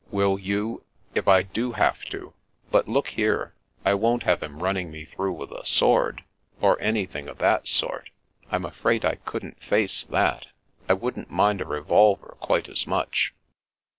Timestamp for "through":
5.05-5.33